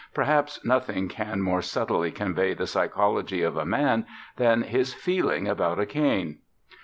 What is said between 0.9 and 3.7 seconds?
can more subtly convey the psychology of a